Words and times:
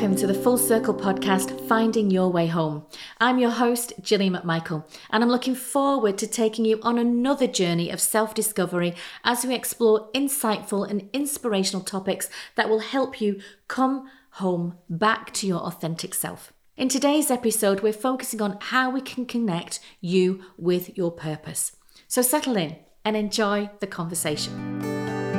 welcome 0.00 0.16
to 0.16 0.26
the 0.26 0.32
Full 0.32 0.56
Circle 0.56 0.94
podcast, 0.94 1.68
Finding 1.68 2.10
Your 2.10 2.30
Way 2.30 2.46
Home. 2.46 2.86
I'm 3.20 3.38
your 3.38 3.50
host, 3.50 3.92
Gillian 4.00 4.32
McMichael, 4.32 4.88
and 5.10 5.22
I'm 5.22 5.28
looking 5.28 5.54
forward 5.54 6.16
to 6.16 6.26
taking 6.26 6.64
you 6.64 6.80
on 6.82 6.96
another 6.96 7.46
journey 7.46 7.90
of 7.90 8.00
self 8.00 8.32
discovery 8.32 8.94
as 9.24 9.44
we 9.44 9.54
explore 9.54 10.10
insightful 10.12 10.88
and 10.88 11.10
inspirational 11.12 11.84
topics 11.84 12.30
that 12.54 12.70
will 12.70 12.78
help 12.78 13.20
you 13.20 13.42
come 13.68 14.08
home 14.30 14.78
back 14.88 15.34
to 15.34 15.46
your 15.46 15.60
authentic 15.60 16.14
self. 16.14 16.54
In 16.78 16.88
today's 16.88 17.30
episode, 17.30 17.82
we're 17.82 17.92
focusing 17.92 18.40
on 18.40 18.56
how 18.58 18.88
we 18.88 19.02
can 19.02 19.26
connect 19.26 19.80
you 20.00 20.42
with 20.56 20.96
your 20.96 21.10
purpose. 21.10 21.76
So 22.08 22.22
settle 22.22 22.56
in 22.56 22.76
and 23.04 23.18
enjoy 23.18 23.68
the 23.80 23.86
conversation. 23.86 25.29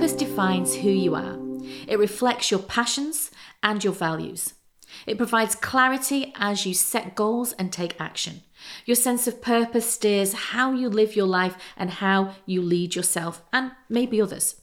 Purpose 0.00 0.16
defines 0.16 0.76
who 0.76 0.88
you 0.88 1.14
are. 1.14 1.38
It 1.86 1.98
reflects 1.98 2.50
your 2.50 2.60
passions 2.60 3.30
and 3.62 3.84
your 3.84 3.92
values. 3.92 4.54
It 5.06 5.18
provides 5.18 5.54
clarity 5.54 6.32
as 6.36 6.64
you 6.64 6.72
set 6.72 7.14
goals 7.14 7.52
and 7.58 7.70
take 7.70 8.00
action. 8.00 8.40
Your 8.86 8.94
sense 8.94 9.26
of 9.26 9.42
purpose 9.42 9.92
steers 9.92 10.32
how 10.32 10.72
you 10.72 10.88
live 10.88 11.16
your 11.16 11.26
life 11.26 11.54
and 11.76 11.90
how 11.90 12.32
you 12.46 12.62
lead 12.62 12.94
yourself 12.94 13.42
and 13.52 13.72
maybe 13.90 14.22
others. 14.22 14.62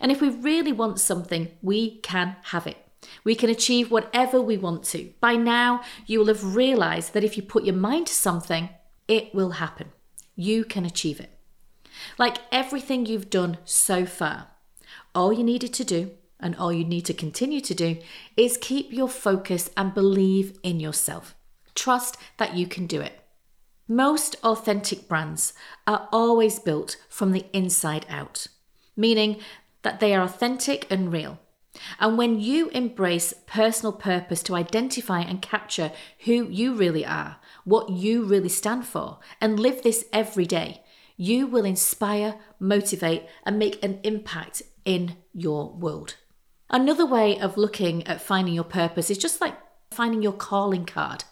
And 0.00 0.10
if 0.10 0.22
we 0.22 0.30
really 0.30 0.72
want 0.72 0.98
something, 0.98 1.50
we 1.60 1.98
can 1.98 2.36
have 2.44 2.66
it. 2.66 2.78
We 3.24 3.34
can 3.34 3.50
achieve 3.50 3.90
whatever 3.90 4.40
we 4.40 4.56
want 4.56 4.84
to. 4.84 5.12
By 5.20 5.36
now, 5.36 5.82
you 6.06 6.18
will 6.18 6.28
have 6.28 6.56
realized 6.56 7.12
that 7.12 7.24
if 7.24 7.36
you 7.36 7.42
put 7.42 7.64
your 7.64 7.74
mind 7.74 8.06
to 8.06 8.14
something, 8.14 8.70
it 9.06 9.34
will 9.34 9.50
happen. 9.50 9.92
You 10.34 10.64
can 10.64 10.86
achieve 10.86 11.20
it. 11.20 11.38
Like 12.16 12.38
everything 12.50 13.04
you've 13.04 13.28
done 13.28 13.58
so 13.66 14.06
far, 14.06 14.48
all 15.14 15.32
you 15.32 15.44
needed 15.44 15.72
to 15.74 15.84
do, 15.84 16.10
and 16.40 16.56
all 16.56 16.72
you 16.72 16.84
need 16.84 17.04
to 17.06 17.14
continue 17.14 17.60
to 17.60 17.74
do, 17.74 17.98
is 18.36 18.56
keep 18.56 18.92
your 18.92 19.08
focus 19.08 19.70
and 19.76 19.94
believe 19.94 20.58
in 20.62 20.80
yourself. 20.80 21.34
Trust 21.74 22.16
that 22.38 22.54
you 22.54 22.66
can 22.66 22.86
do 22.86 23.00
it. 23.00 23.18
Most 23.88 24.36
authentic 24.42 25.08
brands 25.08 25.52
are 25.86 26.08
always 26.12 26.58
built 26.58 26.96
from 27.08 27.32
the 27.32 27.46
inside 27.52 28.06
out, 28.08 28.46
meaning 28.96 29.38
that 29.82 30.00
they 30.00 30.14
are 30.14 30.22
authentic 30.22 30.86
and 30.90 31.12
real. 31.12 31.38
And 31.98 32.18
when 32.18 32.40
you 32.40 32.68
embrace 32.70 33.34
personal 33.46 33.92
purpose 33.92 34.42
to 34.44 34.54
identify 34.54 35.20
and 35.20 35.40
capture 35.40 35.92
who 36.20 36.48
you 36.48 36.74
really 36.74 37.04
are, 37.04 37.36
what 37.64 37.90
you 37.90 38.24
really 38.24 38.48
stand 38.48 38.86
for, 38.86 39.18
and 39.40 39.58
live 39.58 39.82
this 39.82 40.04
every 40.12 40.44
day, 40.44 40.82
you 41.16 41.46
will 41.46 41.64
inspire, 41.64 42.36
motivate, 42.58 43.24
and 43.44 43.58
make 43.58 43.82
an 43.82 44.00
impact 44.02 44.62
in 44.84 45.16
your 45.32 45.72
world. 45.72 46.16
Another 46.70 47.04
way 47.04 47.38
of 47.38 47.56
looking 47.56 48.06
at 48.06 48.20
finding 48.20 48.54
your 48.54 48.64
purpose 48.64 49.10
is 49.10 49.18
just 49.18 49.40
like 49.40 49.56
finding 49.90 50.22
your 50.22 50.32
calling 50.32 50.86
card. 50.86 51.24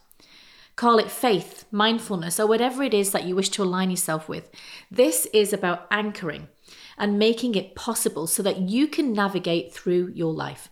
Call 0.77 0.99
it 0.99 1.11
faith, 1.11 1.65
mindfulness, 1.71 2.41
or 2.41 2.47
whatever 2.47 2.83
it 2.83 2.95
is 2.95 3.13
that 3.13 3.25
you 3.25 3.37
wish 3.37 3.51
to 3.51 3.63
align 3.63 3.91
yourself 3.91 4.29
with. 4.29 4.51
This 4.91 5.27
is 5.33 5.53
about 5.53 5.87
anchoring 5.91 6.49
and 6.97 7.19
making 7.19 7.55
it 7.55 7.75
possible 7.75 8.27
so 8.27 8.43
that 8.43 8.61
you 8.61 8.87
can 8.87 9.13
navigate 9.13 9.73
through 9.73 10.13
your 10.15 10.33
life. 10.33 10.69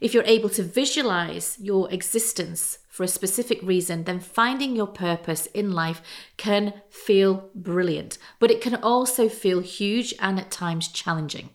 If 0.00 0.14
you're 0.14 0.24
able 0.24 0.48
to 0.50 0.62
visualize 0.62 1.56
your 1.60 1.90
existence 1.92 2.78
for 2.88 3.04
a 3.04 3.08
specific 3.08 3.62
reason, 3.62 4.04
then 4.04 4.20
finding 4.20 4.74
your 4.74 4.86
purpose 4.86 5.46
in 5.46 5.72
life 5.72 6.02
can 6.36 6.74
feel 6.90 7.50
brilliant, 7.54 8.18
but 8.38 8.50
it 8.50 8.60
can 8.60 8.74
also 8.74 9.28
feel 9.28 9.60
huge 9.60 10.12
and 10.18 10.38
at 10.40 10.50
times 10.50 10.88
challenging. 10.88 11.50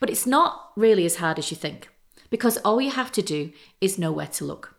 But 0.00 0.10
it's 0.10 0.26
not 0.26 0.72
really 0.76 1.04
as 1.04 1.16
hard 1.16 1.38
as 1.38 1.50
you 1.50 1.56
think, 1.56 1.88
because 2.30 2.58
all 2.58 2.80
you 2.80 2.90
have 2.90 3.12
to 3.12 3.22
do 3.22 3.52
is 3.80 3.98
know 3.98 4.12
where 4.12 4.26
to 4.28 4.44
look. 4.44 4.76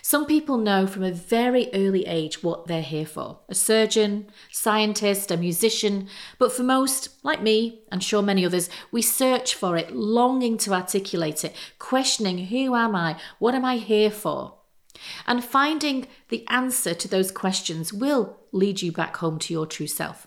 Some 0.00 0.26
people 0.26 0.56
know 0.56 0.86
from 0.86 1.02
a 1.02 1.12
very 1.12 1.68
early 1.74 2.06
age 2.06 2.42
what 2.42 2.66
they're 2.66 2.82
here 2.82 3.06
for 3.06 3.40
a 3.48 3.54
surgeon, 3.54 4.30
scientist, 4.50 5.30
a 5.30 5.36
musician. 5.36 6.08
But 6.38 6.52
for 6.52 6.62
most, 6.62 7.10
like 7.22 7.42
me, 7.42 7.82
and 7.90 8.02
sure 8.02 8.22
many 8.22 8.44
others, 8.44 8.70
we 8.90 9.02
search 9.02 9.54
for 9.54 9.76
it, 9.76 9.94
longing 9.94 10.56
to 10.58 10.72
articulate 10.72 11.44
it, 11.44 11.54
questioning 11.78 12.46
who 12.46 12.74
am 12.74 12.96
I? 12.96 13.18
What 13.38 13.54
am 13.54 13.64
I 13.64 13.76
here 13.76 14.10
for? 14.10 14.54
And 15.26 15.44
finding 15.44 16.06
the 16.28 16.46
answer 16.48 16.94
to 16.94 17.08
those 17.08 17.30
questions 17.30 17.92
will 17.92 18.38
lead 18.52 18.82
you 18.82 18.92
back 18.92 19.16
home 19.16 19.38
to 19.40 19.52
your 19.52 19.66
true 19.66 19.86
self. 19.86 20.26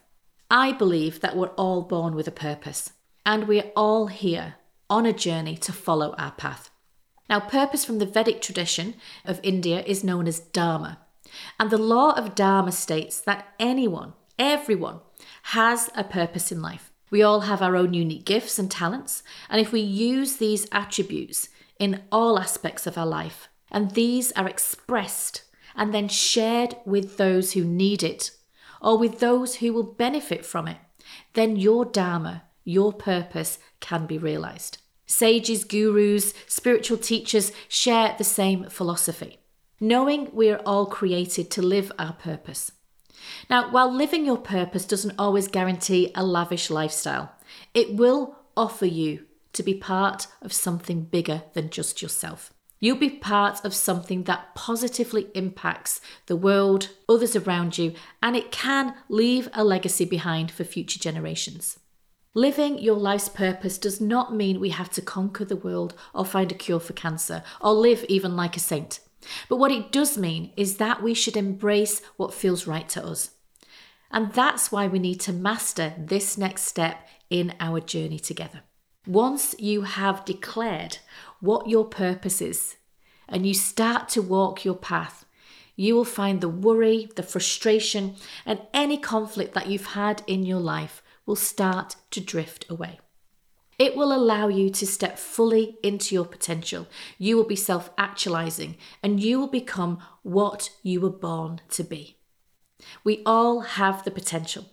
I 0.49 0.73
believe 0.73 1.21
that 1.21 1.35
we're 1.35 1.47
all 1.49 1.81
born 1.83 2.13
with 2.15 2.27
a 2.27 2.31
purpose, 2.31 2.91
and 3.25 3.47
we're 3.47 3.71
all 3.75 4.07
here 4.07 4.55
on 4.89 5.05
a 5.05 5.13
journey 5.13 5.57
to 5.57 5.73
follow 5.73 6.13
our 6.17 6.31
path. 6.31 6.69
Now, 7.29 7.39
purpose 7.39 7.83
from 7.83 7.97
the 7.97 8.05
Vedic 8.05 8.41
tradition 8.41 8.95
of 9.25 9.39
India 9.41 9.83
is 9.85 10.03
known 10.03 10.27
as 10.27 10.39
Dharma. 10.39 10.99
And 11.59 11.71
the 11.71 11.77
law 11.77 12.11
of 12.11 12.35
Dharma 12.35 12.71
states 12.71 13.19
that 13.21 13.47
anyone, 13.59 14.13
everyone, 14.37 14.99
has 15.43 15.89
a 15.95 16.03
purpose 16.03 16.51
in 16.51 16.61
life. 16.61 16.91
We 17.09 17.23
all 17.23 17.41
have 17.41 17.61
our 17.61 17.75
own 17.75 17.93
unique 17.93 18.25
gifts 18.25 18.59
and 18.59 18.69
talents, 18.69 19.23
and 19.49 19.59
if 19.59 19.71
we 19.71 19.79
use 19.79 20.37
these 20.37 20.67
attributes 20.71 21.49
in 21.79 22.03
all 22.11 22.37
aspects 22.39 22.85
of 22.87 22.97
our 22.97 23.05
life, 23.05 23.47
and 23.71 23.91
these 23.91 24.31
are 24.33 24.47
expressed 24.47 25.43
and 25.75 25.93
then 25.93 26.07
shared 26.07 26.75
with 26.85 27.17
those 27.17 27.53
who 27.53 27.63
need 27.63 28.01
it, 28.01 28.31
or 28.81 28.97
with 28.97 29.19
those 29.19 29.55
who 29.55 29.73
will 29.73 29.83
benefit 29.83 30.45
from 30.45 30.67
it, 30.67 30.77
then 31.33 31.55
your 31.55 31.85
Dharma, 31.85 32.43
your 32.65 32.91
purpose, 32.91 33.59
can 33.79 34.05
be 34.05 34.17
realized. 34.17 34.79
Sages, 35.05 35.63
gurus, 35.63 36.33
spiritual 36.47 36.97
teachers 36.97 37.51
share 37.69 38.15
the 38.17 38.23
same 38.23 38.67
philosophy, 38.69 39.37
knowing 39.79 40.29
we 40.33 40.49
are 40.49 40.61
all 40.65 40.87
created 40.87 41.49
to 41.51 41.61
live 41.61 41.91
our 41.97 42.13
purpose. 42.13 42.71
Now, 43.49 43.71
while 43.71 43.93
living 43.93 44.25
your 44.25 44.37
purpose 44.37 44.85
doesn't 44.85 45.17
always 45.17 45.47
guarantee 45.47 46.11
a 46.15 46.25
lavish 46.25 46.69
lifestyle, 46.69 47.31
it 47.73 47.95
will 47.95 48.35
offer 48.57 48.85
you 48.85 49.25
to 49.53 49.63
be 49.63 49.73
part 49.73 50.27
of 50.41 50.51
something 50.51 51.03
bigger 51.03 51.43
than 51.53 51.69
just 51.69 52.01
yourself. 52.01 52.51
You'll 52.79 52.97
be 52.97 53.09
part 53.09 53.63
of 53.63 53.73
something 53.73 54.23
that 54.23 54.53
positively 54.53 55.27
impacts 55.33 56.01
the 56.25 56.35
world, 56.35 56.89
others 57.07 57.35
around 57.35 57.77
you, 57.77 57.93
and 58.21 58.35
it 58.35 58.51
can 58.51 58.95
leave 59.07 59.49
a 59.53 59.63
legacy 59.63 60.05
behind 60.05 60.51
for 60.51 60.63
future 60.63 60.99
generations. 60.99 61.79
Living 62.37 62.77
your 62.79 62.97
life's 62.97 63.29
purpose 63.29 63.77
does 63.77 64.01
not 64.01 64.35
mean 64.35 64.59
we 64.59 64.71
have 64.71 64.89
to 64.89 65.01
conquer 65.01 65.45
the 65.45 65.55
world 65.55 65.93
or 66.13 66.25
find 66.25 66.51
a 66.51 66.55
cure 66.55 66.81
for 66.81 66.91
cancer 66.91 67.41
or 67.61 67.71
live 67.71 68.03
even 68.09 68.35
like 68.35 68.57
a 68.57 68.59
saint. 68.59 68.99
But 69.47 69.55
what 69.55 69.71
it 69.71 69.89
does 69.89 70.17
mean 70.17 70.51
is 70.57 70.75
that 70.75 71.01
we 71.01 71.13
should 71.13 71.37
embrace 71.37 72.01
what 72.17 72.33
feels 72.33 72.67
right 72.67 72.89
to 72.89 73.05
us. 73.05 73.31
And 74.11 74.33
that's 74.33 74.69
why 74.69 74.85
we 74.85 74.99
need 74.99 75.21
to 75.21 75.31
master 75.31 75.93
this 75.97 76.37
next 76.37 76.63
step 76.63 77.07
in 77.29 77.53
our 77.61 77.79
journey 77.79 78.19
together. 78.19 78.63
Once 79.07 79.55
you 79.57 79.83
have 79.83 80.25
declared 80.25 80.97
what 81.39 81.69
your 81.69 81.85
purpose 81.85 82.41
is 82.41 82.75
and 83.29 83.45
you 83.45 83.53
start 83.53 84.09
to 84.09 84.21
walk 84.21 84.65
your 84.65 84.75
path, 84.75 85.25
you 85.77 85.95
will 85.95 86.05
find 86.05 86.41
the 86.41 86.49
worry, 86.49 87.07
the 87.15 87.23
frustration, 87.23 88.15
and 88.45 88.61
any 88.73 88.97
conflict 88.97 89.53
that 89.53 89.67
you've 89.67 89.87
had 89.87 90.21
in 90.27 90.45
your 90.45 90.59
life 90.59 91.01
will 91.25 91.35
start 91.35 91.95
to 92.11 92.21
drift 92.21 92.65
away. 92.69 92.99
It 93.77 93.97
will 93.97 94.13
allow 94.13 94.47
you 94.47 94.69
to 94.69 94.87
step 94.87 95.19
fully 95.19 95.77
into 95.83 96.15
your 96.15 96.25
potential. 96.25 96.87
You 97.17 97.35
will 97.35 97.43
be 97.43 97.57
self 97.57 97.89
actualizing 97.97 98.77
and 99.03 99.21
you 99.21 99.39
will 99.39 99.47
become 99.47 99.99
what 100.23 100.69
you 100.81 101.01
were 101.01 101.09
born 101.09 101.61
to 101.71 101.83
be. 101.83 102.17
We 103.03 103.21
all 103.25 103.61
have 103.61 104.03
the 104.03 104.11
potential 104.11 104.65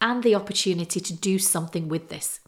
and 0.00 0.22
the 0.22 0.34
opportunity 0.34 1.00
to 1.00 1.12
do 1.12 1.38
something 1.38 1.88
with 1.88 2.08
this. 2.08 2.40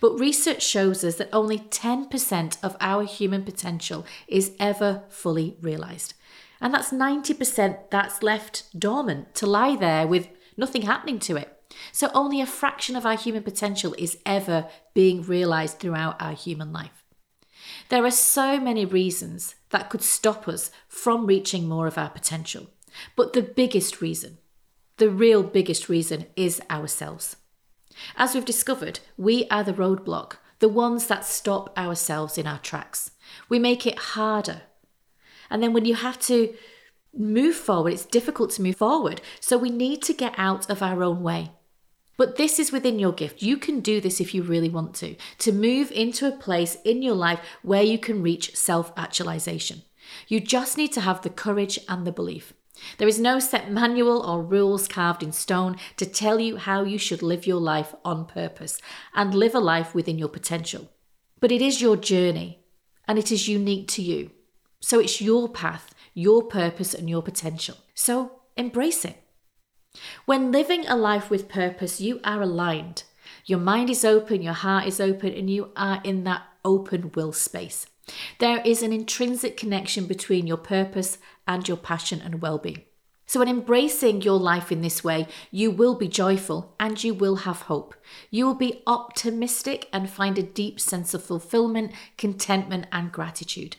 But 0.00 0.18
research 0.18 0.62
shows 0.62 1.04
us 1.04 1.16
that 1.16 1.28
only 1.32 1.58
10% 1.58 2.58
of 2.62 2.76
our 2.80 3.04
human 3.04 3.44
potential 3.44 4.04
is 4.26 4.52
ever 4.58 5.04
fully 5.08 5.56
realized. 5.60 6.14
And 6.60 6.74
that's 6.74 6.90
90% 6.90 7.90
that's 7.90 8.22
left 8.22 8.78
dormant 8.78 9.34
to 9.36 9.46
lie 9.46 9.76
there 9.76 10.06
with 10.06 10.28
nothing 10.56 10.82
happening 10.82 11.20
to 11.20 11.36
it. 11.36 11.57
So 11.92 12.10
only 12.14 12.40
a 12.40 12.46
fraction 12.46 12.96
of 12.96 13.04
our 13.04 13.16
human 13.16 13.42
potential 13.42 13.94
is 13.98 14.18
ever 14.24 14.68
being 14.94 15.22
realized 15.22 15.78
throughout 15.78 16.20
our 16.20 16.32
human 16.32 16.72
life. 16.72 17.04
There 17.88 18.04
are 18.04 18.10
so 18.10 18.60
many 18.60 18.84
reasons 18.84 19.54
that 19.70 19.90
could 19.90 20.02
stop 20.02 20.48
us 20.48 20.70
from 20.88 21.26
reaching 21.26 21.68
more 21.68 21.86
of 21.86 21.98
our 21.98 22.10
potential. 22.10 22.68
But 23.16 23.32
the 23.32 23.42
biggest 23.42 24.00
reason, 24.00 24.38
the 24.96 25.10
real 25.10 25.42
biggest 25.42 25.88
reason, 25.88 26.26
is 26.36 26.60
ourselves. 26.70 27.36
As 28.16 28.34
we've 28.34 28.44
discovered, 28.44 29.00
we 29.16 29.46
are 29.50 29.64
the 29.64 29.72
roadblock, 29.72 30.36
the 30.60 30.68
ones 30.68 31.06
that 31.06 31.24
stop 31.24 31.76
ourselves 31.78 32.38
in 32.38 32.46
our 32.46 32.58
tracks. 32.58 33.12
We 33.48 33.58
make 33.58 33.86
it 33.86 33.98
harder. 33.98 34.62
And 35.50 35.62
then 35.62 35.72
when 35.72 35.84
you 35.84 35.94
have 35.94 36.18
to 36.20 36.54
move 37.14 37.56
forward, 37.56 37.92
it's 37.92 38.04
difficult 38.04 38.50
to 38.50 38.62
move 38.62 38.76
forward. 38.76 39.20
So 39.40 39.56
we 39.56 39.70
need 39.70 40.02
to 40.02 40.12
get 40.12 40.34
out 40.36 40.70
of 40.70 40.82
our 40.82 41.02
own 41.02 41.22
way. 41.22 41.52
But 42.18 42.36
this 42.36 42.58
is 42.58 42.72
within 42.72 42.98
your 42.98 43.12
gift. 43.12 43.42
You 43.42 43.56
can 43.56 43.80
do 43.80 44.00
this 44.00 44.20
if 44.20 44.34
you 44.34 44.42
really 44.42 44.68
want 44.68 44.92
to, 44.96 45.14
to 45.38 45.52
move 45.52 45.90
into 45.92 46.26
a 46.26 46.36
place 46.36 46.76
in 46.84 47.00
your 47.00 47.14
life 47.14 47.40
where 47.62 47.82
you 47.82 47.96
can 47.96 48.22
reach 48.22 48.54
self 48.56 48.92
actualization. 48.96 49.82
You 50.26 50.40
just 50.40 50.76
need 50.76 50.92
to 50.94 51.00
have 51.00 51.22
the 51.22 51.30
courage 51.30 51.78
and 51.88 52.06
the 52.06 52.12
belief. 52.12 52.52
There 52.98 53.08
is 53.08 53.20
no 53.20 53.38
set 53.38 53.70
manual 53.70 54.20
or 54.20 54.42
rules 54.42 54.88
carved 54.88 55.22
in 55.22 55.32
stone 55.32 55.76
to 55.96 56.06
tell 56.06 56.40
you 56.40 56.56
how 56.56 56.82
you 56.82 56.98
should 56.98 57.22
live 57.22 57.46
your 57.46 57.60
life 57.60 57.94
on 58.04 58.26
purpose 58.26 58.80
and 59.14 59.32
live 59.32 59.54
a 59.54 59.60
life 59.60 59.94
within 59.94 60.18
your 60.18 60.28
potential. 60.28 60.90
But 61.40 61.52
it 61.52 61.62
is 61.62 61.80
your 61.80 61.96
journey 61.96 62.64
and 63.06 63.18
it 63.18 63.30
is 63.30 63.48
unique 63.48 63.88
to 63.88 64.02
you. 64.02 64.32
So 64.80 64.98
it's 64.98 65.20
your 65.20 65.48
path, 65.48 65.94
your 66.14 66.42
purpose, 66.42 66.94
and 66.94 67.08
your 67.08 67.22
potential. 67.22 67.76
So 67.94 68.40
embrace 68.56 69.04
it. 69.04 69.22
When 70.26 70.52
living 70.52 70.86
a 70.86 70.96
life 70.96 71.30
with 71.30 71.48
purpose, 71.48 72.00
you 72.00 72.20
are 72.22 72.42
aligned. 72.42 73.04
Your 73.46 73.58
mind 73.58 73.88
is 73.88 74.04
open, 74.04 74.42
your 74.42 74.52
heart 74.52 74.86
is 74.86 75.00
open, 75.00 75.32
and 75.32 75.48
you 75.48 75.70
are 75.74 76.00
in 76.04 76.24
that 76.24 76.42
open 76.64 77.12
will 77.14 77.32
space. 77.32 77.86
There 78.38 78.60
is 78.64 78.82
an 78.82 78.92
intrinsic 78.92 79.56
connection 79.56 80.06
between 80.06 80.46
your 80.46 80.56
purpose 80.56 81.18
and 81.46 81.66
your 81.66 81.76
passion 81.76 82.20
and 82.20 82.42
well 82.42 82.58
being. 82.58 82.82
So, 83.26 83.42
in 83.42 83.48
embracing 83.48 84.22
your 84.22 84.38
life 84.38 84.72
in 84.72 84.80
this 84.80 85.04
way, 85.04 85.28
you 85.50 85.70
will 85.70 85.94
be 85.94 86.08
joyful 86.08 86.74
and 86.80 87.02
you 87.02 87.12
will 87.12 87.36
have 87.36 87.62
hope. 87.62 87.94
You 88.30 88.46
will 88.46 88.54
be 88.54 88.82
optimistic 88.86 89.88
and 89.92 90.08
find 90.08 90.38
a 90.38 90.42
deep 90.42 90.80
sense 90.80 91.12
of 91.12 91.22
fulfillment, 91.22 91.92
contentment, 92.16 92.86
and 92.90 93.12
gratitude. 93.12 93.76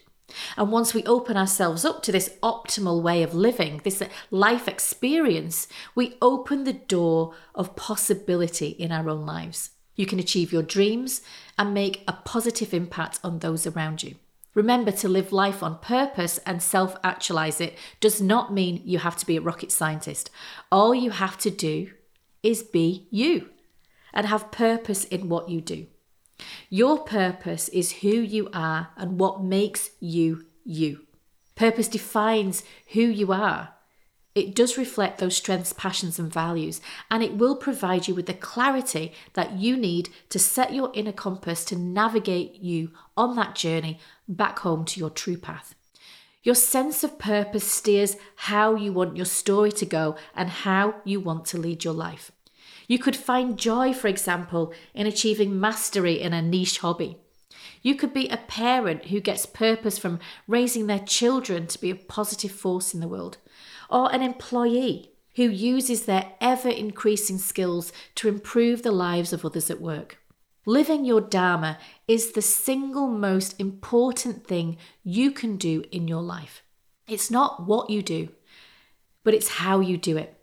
And 0.57 0.71
once 0.71 0.93
we 0.93 1.03
open 1.03 1.37
ourselves 1.37 1.85
up 1.85 2.03
to 2.03 2.11
this 2.11 2.35
optimal 2.41 3.01
way 3.01 3.23
of 3.23 3.33
living, 3.33 3.81
this 3.83 4.01
life 4.31 4.67
experience, 4.67 5.67
we 5.95 6.17
open 6.21 6.63
the 6.63 6.73
door 6.73 7.33
of 7.55 7.75
possibility 7.75 8.69
in 8.69 8.91
our 8.91 9.09
own 9.09 9.25
lives. 9.25 9.71
You 9.95 10.05
can 10.05 10.19
achieve 10.19 10.53
your 10.53 10.63
dreams 10.63 11.21
and 11.57 11.73
make 11.73 12.03
a 12.07 12.13
positive 12.13 12.73
impact 12.73 13.19
on 13.23 13.39
those 13.39 13.67
around 13.67 14.03
you. 14.03 14.15
Remember 14.55 14.91
to 14.91 15.07
live 15.07 15.31
life 15.31 15.61
on 15.61 15.77
purpose 15.79 16.39
and 16.45 16.61
self 16.61 16.95
actualize 17.03 17.61
it 17.61 17.77
does 17.99 18.21
not 18.21 18.53
mean 18.53 18.81
you 18.83 18.99
have 18.99 19.15
to 19.17 19.25
be 19.25 19.37
a 19.37 19.41
rocket 19.41 19.71
scientist. 19.71 20.29
All 20.71 20.95
you 20.95 21.11
have 21.11 21.37
to 21.39 21.49
do 21.51 21.91
is 22.41 22.63
be 22.63 23.07
you 23.11 23.49
and 24.13 24.25
have 24.25 24.51
purpose 24.51 25.03
in 25.05 25.29
what 25.29 25.49
you 25.49 25.61
do. 25.61 25.87
Your 26.69 26.99
purpose 26.99 27.69
is 27.69 27.93
who 27.93 28.09
you 28.09 28.49
are 28.53 28.89
and 28.97 29.19
what 29.19 29.43
makes 29.43 29.91
you 29.99 30.45
you. 30.63 31.05
Purpose 31.55 31.87
defines 31.87 32.63
who 32.93 33.01
you 33.01 33.31
are. 33.33 33.73
It 34.35 34.55
does 34.55 34.77
reflect 34.77 35.17
those 35.17 35.35
strengths, 35.35 35.73
passions, 35.73 36.19
and 36.19 36.31
values, 36.31 36.79
and 37.09 37.23
it 37.23 37.35
will 37.35 37.55
provide 37.55 38.07
you 38.07 38.15
with 38.15 38.27
the 38.27 38.33
clarity 38.33 39.11
that 39.33 39.53
you 39.53 39.75
need 39.75 40.09
to 40.29 40.39
set 40.39 40.73
your 40.73 40.91
inner 40.93 41.11
compass 41.11 41.65
to 41.65 41.75
navigate 41.75 42.55
you 42.55 42.91
on 43.17 43.35
that 43.35 43.55
journey 43.55 43.99
back 44.27 44.59
home 44.59 44.85
to 44.85 44.99
your 44.99 45.09
true 45.09 45.37
path. 45.37 45.75
Your 46.43 46.55
sense 46.55 47.03
of 47.03 47.19
purpose 47.19 47.69
steers 47.69 48.15
how 48.35 48.75
you 48.75 48.93
want 48.93 49.17
your 49.17 49.25
story 49.25 49.73
to 49.73 49.85
go 49.85 50.15
and 50.33 50.49
how 50.49 51.01
you 51.03 51.19
want 51.19 51.45
to 51.47 51.57
lead 51.57 51.83
your 51.83 51.93
life. 51.93 52.31
You 52.89 52.97
could 52.97 53.15
find 53.15 53.55
joy, 53.55 53.93
for 53.93 54.07
example, 54.07 54.73
in 54.95 55.05
achieving 55.05 55.59
mastery 55.59 56.19
in 56.19 56.33
a 56.33 56.41
niche 56.41 56.79
hobby. 56.79 57.17
You 57.83 57.93
could 57.93 58.15
be 58.15 58.27
a 58.27 58.37
parent 58.37 59.05
who 59.05 59.19
gets 59.21 59.45
purpose 59.45 59.99
from 59.99 60.19
raising 60.47 60.87
their 60.87 60.97
children 60.97 61.67
to 61.67 61.79
be 61.79 61.91
a 61.91 61.95
positive 61.95 62.51
force 62.51 62.95
in 62.95 62.99
the 62.99 63.07
world, 63.07 63.37
or 63.91 64.11
an 64.11 64.23
employee 64.23 65.11
who 65.35 65.43
uses 65.43 66.05
their 66.05 66.33
ever 66.41 66.69
increasing 66.69 67.37
skills 67.37 67.93
to 68.15 68.27
improve 68.27 68.81
the 68.81 68.91
lives 68.91 69.33
of 69.33 69.45
others 69.45 69.69
at 69.69 69.79
work. 69.79 70.17
Living 70.65 71.05
your 71.05 71.21
Dharma 71.21 71.77
is 72.07 72.31
the 72.31 72.41
single 72.41 73.07
most 73.07 73.59
important 73.59 74.47
thing 74.47 74.77
you 75.03 75.29
can 75.29 75.57
do 75.57 75.83
in 75.91 76.07
your 76.07 76.23
life. 76.23 76.63
It's 77.07 77.29
not 77.29 77.67
what 77.67 77.91
you 77.91 78.01
do, 78.01 78.29
but 79.23 79.35
it's 79.35 79.49
how 79.49 79.79
you 79.79 79.95
do 79.95 80.17
it. 80.17 80.38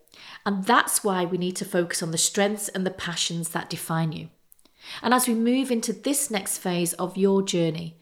And 0.46 0.64
that's 0.64 1.02
why 1.02 1.25
we 1.25 1.38
need 1.38 1.56
to 1.56 1.64
focus 1.64 2.04
on 2.04 2.12
the 2.12 2.19
strengths 2.19 2.69
and 2.69 2.87
the 2.87 2.90
passions 2.90 3.48
that 3.50 3.69
define 3.69 4.12
you. 4.12 4.28
And 5.02 5.12
as 5.12 5.26
we 5.26 5.34
move 5.34 5.72
into 5.72 5.93
this 5.93 6.31
next 6.31 6.58
phase 6.58 6.93
of 6.93 7.16
your 7.16 7.43
journey, 7.43 7.98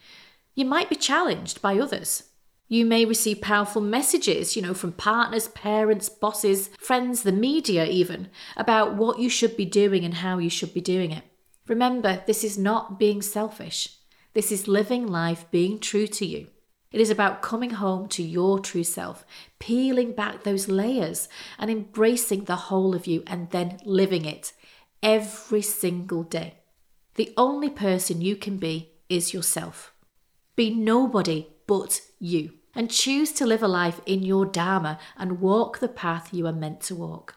you 0.55 0.67
might 0.67 0.91
be 0.91 0.97
challenged 0.97 1.63
by 1.63 1.79
others. 1.79 2.25
You 2.69 2.85
may 2.85 3.07
receive 3.07 3.41
powerful 3.41 3.81
messages, 3.81 4.57
you 4.57 4.63
know, 4.63 4.75
from 4.75 4.93
partners, 4.93 5.49
parents, 5.49 6.11
bosses, 6.11 6.69
friends, 6.79 7.23
the 7.23 7.33
media, 7.33 7.87
even, 7.87 8.29
about 8.59 8.95
what 8.95 9.19
you 9.19 9.31
should 9.31 9.57
be 9.57 9.65
doing 9.65 10.05
and 10.05 10.15
how 10.15 10.37
you 10.37 10.51
should 10.51 10.75
be 10.75 10.83
doing 10.83 11.13
it. 11.13 11.25
Remember, 11.67 12.23
this 12.27 12.45
is 12.45 12.59
not 12.59 12.99
being 12.99 13.23
selfish. 13.23 13.97
This 14.35 14.53
is 14.53 14.69
living 14.69 15.07
life 15.07 15.47
being 15.51 15.79
true 15.79 16.07
to 16.09 16.27
you. 16.27 16.49
It 16.95 17.01
is 17.01 17.11
about 17.11 17.43
coming 17.43 17.71
home 17.71 18.07
to 18.11 18.23
your 18.23 18.61
true 18.61 18.85
self, 18.85 19.27
peeling 19.59 20.13
back 20.13 20.45
those 20.45 20.69
layers 20.69 21.29
and 21.59 21.69
embracing 21.69 22.45
the 22.45 22.71
whole 22.71 22.95
of 22.95 23.09
you 23.09 23.25
and 23.27 23.51
then 23.51 23.81
living 23.85 24.25
it 24.25 24.53
every 25.03 25.61
single 25.61 26.23
day. 26.23 26.55
The 27.17 27.35
only 27.37 27.69
person 27.69 28.21
you 28.21 28.37
can 28.37 28.59
be 28.59 28.93
is 29.09 29.35
yourself. 29.35 29.93
Be 30.55 30.71
nobody 30.71 31.49
but 31.67 32.01
you 32.21 32.53
and 32.77 32.89
choose 32.89 33.33
to 33.33 33.45
live 33.45 33.65
a 33.65 33.67
life 33.67 34.01
in 34.07 34.23
your 34.23 34.47
Dharma 34.47 35.01
and 35.17 35.41
walk 35.41 35.81
the 35.81 35.89
path 35.89 36.33
you 36.33 36.47
are 36.47 36.53
meant 36.53 36.81
to 36.83 36.95
walk. 36.95 37.35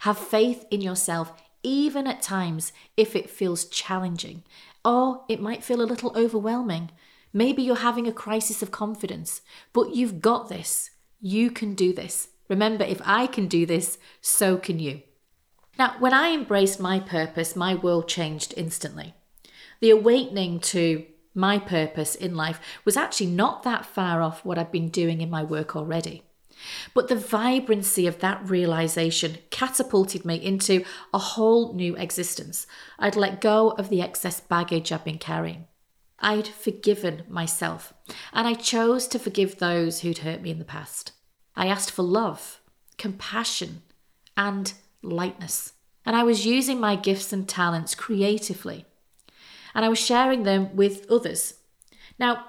Have 0.00 0.18
faith 0.18 0.66
in 0.70 0.82
yourself, 0.82 1.32
even 1.62 2.06
at 2.06 2.20
times 2.20 2.70
if 2.98 3.16
it 3.16 3.30
feels 3.30 3.64
challenging 3.64 4.42
or 4.84 5.24
it 5.26 5.40
might 5.40 5.64
feel 5.64 5.80
a 5.80 5.88
little 5.88 6.12
overwhelming. 6.14 6.90
Maybe 7.32 7.62
you're 7.62 7.76
having 7.76 8.06
a 8.06 8.12
crisis 8.12 8.62
of 8.62 8.70
confidence, 8.70 9.42
but 9.72 9.94
you've 9.94 10.20
got 10.20 10.48
this. 10.48 10.90
You 11.20 11.50
can 11.50 11.74
do 11.74 11.92
this. 11.92 12.28
Remember, 12.48 12.84
if 12.84 13.00
I 13.04 13.26
can 13.26 13.46
do 13.46 13.66
this, 13.66 13.98
so 14.20 14.56
can 14.56 14.78
you. 14.78 15.02
Now, 15.78 15.94
when 15.98 16.12
I 16.12 16.30
embraced 16.30 16.80
my 16.80 16.98
purpose, 16.98 17.54
my 17.54 17.74
world 17.74 18.08
changed 18.08 18.52
instantly. 18.56 19.14
The 19.80 19.90
awakening 19.90 20.60
to 20.60 21.06
my 21.34 21.58
purpose 21.58 22.14
in 22.14 22.34
life 22.34 22.60
was 22.84 22.96
actually 22.96 23.28
not 23.30 23.62
that 23.62 23.86
far 23.86 24.20
off 24.20 24.44
what 24.44 24.58
I'd 24.58 24.72
been 24.72 24.88
doing 24.88 25.20
in 25.20 25.30
my 25.30 25.44
work 25.44 25.76
already. 25.76 26.22
But 26.92 27.08
the 27.08 27.16
vibrancy 27.16 28.06
of 28.06 28.18
that 28.18 28.48
realization 28.48 29.38
catapulted 29.50 30.24
me 30.24 30.36
into 30.36 30.84
a 31.14 31.18
whole 31.18 31.72
new 31.72 31.96
existence. 31.96 32.66
I'd 32.98 33.16
let 33.16 33.40
go 33.40 33.70
of 33.70 33.88
the 33.88 34.02
excess 34.02 34.40
baggage 34.40 34.92
I'd 34.92 35.04
been 35.04 35.18
carrying. 35.18 35.66
I'd 36.20 36.48
forgiven 36.48 37.24
myself, 37.28 37.94
and 38.32 38.46
I 38.46 38.54
chose 38.54 39.08
to 39.08 39.18
forgive 39.18 39.58
those 39.58 40.00
who'd 40.00 40.18
hurt 40.18 40.42
me 40.42 40.50
in 40.50 40.58
the 40.58 40.64
past. 40.64 41.12
I 41.56 41.66
asked 41.66 41.90
for 41.90 42.02
love, 42.02 42.60
compassion, 42.98 43.82
and 44.36 44.72
lightness. 45.02 45.72
And 46.04 46.16
I 46.16 46.22
was 46.22 46.46
using 46.46 46.80
my 46.80 46.96
gifts 46.96 47.32
and 47.32 47.48
talents 47.48 47.94
creatively. 47.94 48.86
And 49.74 49.84
I 49.84 49.88
was 49.88 49.98
sharing 49.98 50.42
them 50.42 50.74
with 50.74 51.10
others. 51.10 51.54
Now, 52.18 52.44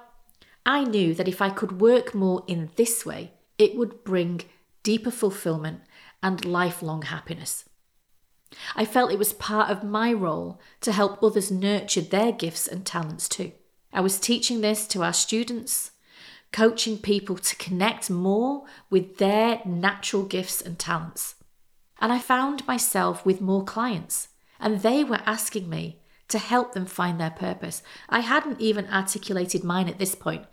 I 0.64 0.84
knew 0.84 1.14
that 1.14 1.28
if 1.28 1.40
I 1.40 1.50
could 1.50 1.80
work 1.80 2.14
more 2.14 2.44
in 2.46 2.70
this 2.76 3.04
way, 3.06 3.32
it 3.58 3.76
would 3.76 4.04
bring 4.04 4.42
deeper 4.82 5.10
fulfillment 5.10 5.80
and 6.22 6.44
lifelong 6.44 7.02
happiness. 7.02 7.64
I 8.76 8.84
felt 8.84 9.12
it 9.12 9.18
was 9.18 9.32
part 9.32 9.70
of 9.70 9.82
my 9.82 10.12
role 10.12 10.60
to 10.82 10.92
help 10.92 11.22
others 11.22 11.50
nurture 11.50 12.00
their 12.00 12.32
gifts 12.32 12.66
and 12.66 12.84
talents 12.84 13.28
too. 13.28 13.52
I 13.92 14.00
was 14.00 14.18
teaching 14.18 14.60
this 14.60 14.86
to 14.88 15.02
our 15.02 15.12
students, 15.12 15.90
coaching 16.52 16.98
people 16.98 17.36
to 17.36 17.56
connect 17.56 18.10
more 18.10 18.64
with 18.90 19.18
their 19.18 19.60
natural 19.64 20.22
gifts 20.24 20.60
and 20.60 20.78
talents. 20.78 21.34
And 22.00 22.12
I 22.12 22.18
found 22.18 22.66
myself 22.66 23.24
with 23.24 23.40
more 23.40 23.64
clients, 23.64 24.28
and 24.58 24.80
they 24.80 25.04
were 25.04 25.20
asking 25.26 25.68
me 25.68 25.98
to 26.28 26.38
help 26.38 26.72
them 26.72 26.86
find 26.86 27.20
their 27.20 27.30
purpose. 27.30 27.82
I 28.08 28.20
hadn't 28.20 28.60
even 28.60 28.88
articulated 28.88 29.62
mine 29.62 29.88
at 29.88 29.98
this 29.98 30.14
point, 30.14 30.46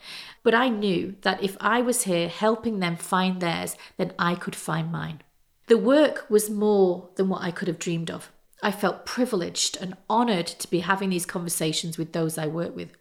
but 0.43 0.53
I 0.53 0.67
knew 0.67 1.15
that 1.21 1.41
if 1.41 1.55
I 1.61 1.81
was 1.81 2.03
here 2.03 2.27
helping 2.27 2.79
them 2.79 2.97
find 2.97 3.41
theirs, 3.41 3.77
then 3.97 4.13
I 4.19 4.35
could 4.35 4.55
find 4.55 4.91
mine. 4.91 5.21
The 5.67 5.77
work 5.77 6.25
was 6.29 6.49
more 6.49 7.09
than 7.15 7.29
what 7.29 7.41
I 7.41 7.51
could 7.51 7.67
have 7.69 7.79
dreamed 7.79 8.11
of. 8.11 8.31
I 8.61 8.71
felt 8.71 9.05
privileged 9.05 9.77
and 9.79 9.95
honoured 10.09 10.47
to 10.47 10.69
be 10.69 10.81
having 10.81 11.11
these 11.11 11.25
conversations 11.25 11.97
with 11.97 12.11
those 12.11 12.37
I 12.37 12.47
work 12.47 12.75
with. 12.75 12.91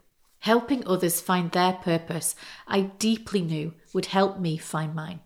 Helping 0.40 0.86
others 0.86 1.20
find 1.20 1.50
their 1.50 1.72
purpose, 1.72 2.34
I 2.66 2.82
deeply 2.82 3.40
knew 3.40 3.74
would 3.92 4.06
help 4.06 4.38
me 4.38 4.56
find 4.56 4.94
mine. 4.94 5.20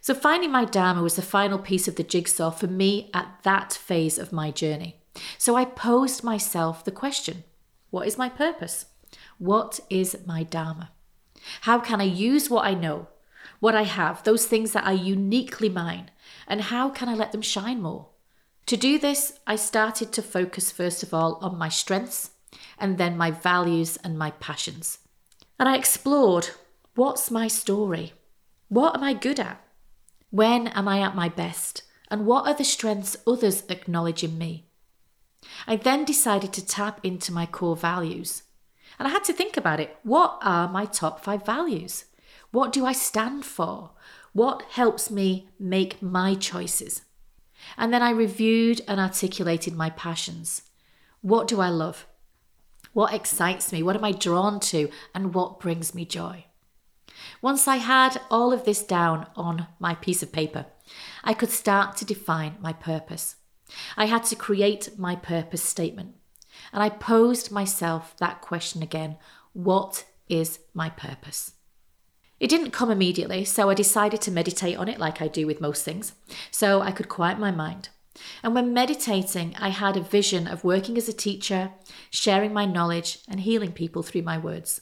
So, 0.00 0.14
finding 0.14 0.52
my 0.52 0.64
Dharma 0.64 1.02
was 1.02 1.16
the 1.16 1.22
final 1.22 1.58
piece 1.58 1.88
of 1.88 1.96
the 1.96 2.04
jigsaw 2.04 2.50
for 2.50 2.66
me 2.66 3.10
at 3.12 3.40
that 3.42 3.72
phase 3.72 4.18
of 4.18 4.32
my 4.32 4.50
journey. 4.50 5.00
So, 5.36 5.56
I 5.56 5.64
posed 5.64 6.22
myself 6.22 6.84
the 6.84 6.92
question 6.92 7.44
What 7.90 8.06
is 8.06 8.16
my 8.16 8.28
purpose? 8.28 8.86
What 9.38 9.80
is 9.90 10.16
my 10.26 10.42
Dharma? 10.42 10.90
How 11.62 11.78
can 11.78 12.00
I 12.00 12.04
use 12.04 12.48
what 12.48 12.64
I 12.64 12.74
know, 12.74 13.08
what 13.60 13.74
I 13.74 13.82
have, 13.82 14.22
those 14.22 14.46
things 14.46 14.72
that 14.72 14.86
are 14.86 14.94
uniquely 14.94 15.68
mine, 15.68 16.10
and 16.46 16.62
how 16.62 16.88
can 16.88 17.08
I 17.08 17.14
let 17.14 17.32
them 17.32 17.42
shine 17.42 17.82
more? 17.82 18.06
To 18.66 18.76
do 18.76 18.98
this, 18.98 19.38
I 19.46 19.56
started 19.56 20.12
to 20.12 20.22
focus 20.22 20.72
first 20.72 21.02
of 21.02 21.12
all 21.12 21.38
on 21.42 21.58
my 21.58 21.68
strengths 21.68 22.30
and 22.78 22.98
then 22.98 23.16
my 23.16 23.30
values 23.30 23.96
and 24.04 24.18
my 24.18 24.30
passions. 24.32 24.98
And 25.58 25.68
I 25.68 25.76
explored 25.76 26.50
what's 26.94 27.30
my 27.30 27.48
story? 27.48 28.12
What 28.68 28.96
am 28.96 29.02
I 29.02 29.14
good 29.14 29.40
at? 29.40 29.60
When 30.30 30.68
am 30.68 30.88
I 30.88 31.00
at 31.00 31.14
my 31.14 31.28
best? 31.28 31.82
And 32.08 32.26
what 32.26 32.46
are 32.46 32.54
the 32.54 32.64
strengths 32.64 33.16
others 33.26 33.64
acknowledge 33.68 34.22
in 34.22 34.38
me? 34.38 34.66
I 35.66 35.76
then 35.76 36.04
decided 36.04 36.52
to 36.54 36.66
tap 36.66 37.00
into 37.02 37.32
my 37.32 37.46
core 37.46 37.76
values. 37.76 38.42
And 38.98 39.06
I 39.06 39.10
had 39.10 39.24
to 39.24 39.32
think 39.32 39.56
about 39.56 39.80
it. 39.80 39.96
What 40.02 40.38
are 40.42 40.68
my 40.68 40.84
top 40.84 41.22
five 41.22 41.44
values? 41.44 42.06
What 42.50 42.72
do 42.72 42.86
I 42.86 42.92
stand 42.92 43.44
for? 43.44 43.90
What 44.32 44.62
helps 44.70 45.10
me 45.10 45.48
make 45.58 46.02
my 46.02 46.34
choices? 46.34 47.02
And 47.76 47.92
then 47.92 48.02
I 48.02 48.10
reviewed 48.10 48.80
and 48.86 49.00
articulated 49.00 49.74
my 49.74 49.90
passions. 49.90 50.62
What 51.20 51.48
do 51.48 51.60
I 51.60 51.68
love? 51.68 52.06
What 52.96 53.12
excites 53.12 53.72
me? 53.72 53.82
What 53.82 53.94
am 53.94 54.04
I 54.04 54.12
drawn 54.12 54.58
to? 54.72 54.88
And 55.14 55.34
what 55.34 55.60
brings 55.60 55.94
me 55.94 56.06
joy? 56.06 56.46
Once 57.42 57.68
I 57.68 57.76
had 57.76 58.22
all 58.30 58.54
of 58.54 58.64
this 58.64 58.82
down 58.82 59.26
on 59.36 59.66
my 59.78 59.94
piece 59.96 60.22
of 60.22 60.32
paper, 60.32 60.64
I 61.22 61.34
could 61.34 61.50
start 61.50 61.98
to 61.98 62.06
define 62.06 62.56
my 62.58 62.72
purpose. 62.72 63.36
I 63.98 64.06
had 64.06 64.24
to 64.24 64.34
create 64.34 64.98
my 64.98 65.14
purpose 65.14 65.62
statement. 65.62 66.14
And 66.72 66.82
I 66.82 66.88
posed 66.88 67.52
myself 67.52 68.16
that 68.16 68.40
question 68.40 68.82
again 68.82 69.18
What 69.52 70.06
is 70.30 70.60
my 70.72 70.88
purpose? 70.88 71.52
It 72.40 72.48
didn't 72.48 72.70
come 72.70 72.90
immediately, 72.90 73.44
so 73.44 73.68
I 73.68 73.74
decided 73.74 74.22
to 74.22 74.30
meditate 74.30 74.78
on 74.78 74.88
it 74.88 74.98
like 74.98 75.20
I 75.20 75.28
do 75.28 75.46
with 75.46 75.60
most 75.60 75.84
things, 75.84 76.14
so 76.50 76.80
I 76.80 76.92
could 76.92 77.10
quiet 77.10 77.38
my 77.38 77.50
mind. 77.50 77.90
And 78.42 78.54
when 78.54 78.72
meditating, 78.72 79.54
I 79.58 79.68
had 79.68 79.96
a 79.96 80.00
vision 80.00 80.46
of 80.46 80.64
working 80.64 80.96
as 80.96 81.08
a 81.08 81.12
teacher, 81.12 81.72
sharing 82.10 82.52
my 82.52 82.64
knowledge, 82.64 83.18
and 83.28 83.40
healing 83.40 83.72
people 83.72 84.02
through 84.02 84.22
my 84.22 84.38
words. 84.38 84.80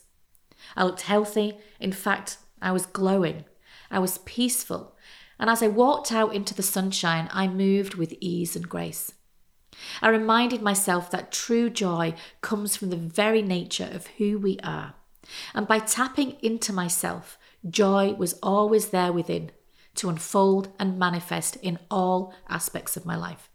I 0.77 0.85
looked 0.85 1.03
healthy. 1.03 1.59
In 1.81 1.93
fact, 1.93 2.39
I 2.63 2.73
was 2.73 2.87
glowing. 2.87 3.45
I 3.91 3.99
was 3.99 4.19
peaceful. 4.19 4.97
And 5.39 5.51
as 5.51 5.63
I 5.63 5.69
walked 5.69 6.13
out 6.13 6.35
into 6.35 6.55
the 6.55 6.63
sunshine, 6.63 7.29
I 7.33 7.49
moved 7.49 7.95
with 7.95 8.15
ease 8.21 8.57
and 8.57 8.69
grace. 8.69 9.13
I 10.01 10.09
reminded 10.09 10.63
myself 10.63 11.11
that 11.11 11.33
true 11.33 11.69
joy 11.69 12.15
comes 12.41 12.77
from 12.77 12.91
the 12.91 12.97
very 12.97 13.43
nature 13.43 13.89
of 13.93 14.07
who 14.19 14.39
we 14.39 14.59
are. 14.63 14.95
And 15.55 15.67
by 15.67 15.81
tapping 15.81 16.37
into 16.43 16.73
myself, 16.73 17.39
joy 17.69 18.15
was 18.15 18.39
always 18.43 18.91
there 18.91 19.13
within 19.13 19.51
to 19.97 20.09
unfold 20.09 20.69
and 20.79 20.99
manifest 20.99 21.57
in 21.57 21.79
all 21.91 22.35
aspects 22.49 22.97
of 22.97 23.07
my 23.07 23.17
life. 23.17 23.51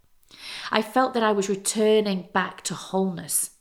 I 0.72 0.82
felt 0.82 1.14
that 1.14 1.24
I 1.24 1.32
was 1.32 1.50
returning 1.50 2.30
back 2.34 2.62
to 2.64 2.74
wholeness, 2.74 3.52